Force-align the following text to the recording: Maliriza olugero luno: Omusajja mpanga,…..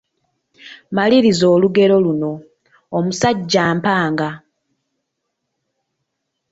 Maliriza 0.95 1.45
olugero 1.55 1.95
luno: 2.05 2.31
Omusajja 2.97 3.63
mpanga,….. 3.77 4.29